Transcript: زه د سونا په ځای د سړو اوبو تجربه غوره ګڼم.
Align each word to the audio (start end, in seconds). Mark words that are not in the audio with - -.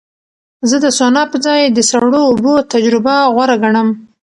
زه 0.69 0.77
د 0.85 0.87
سونا 0.97 1.23
په 1.31 1.37
ځای 1.45 1.61
د 1.69 1.79
سړو 1.89 2.19
اوبو 2.29 2.53
تجربه 2.73 3.15
غوره 3.33 3.55
ګڼم. 3.63 3.89